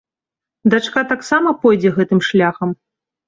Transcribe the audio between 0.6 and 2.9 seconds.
Дачка таксама пойдзе гэтым шляхам?